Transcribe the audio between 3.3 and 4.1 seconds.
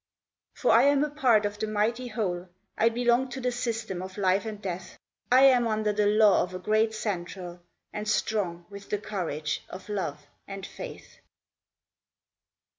the system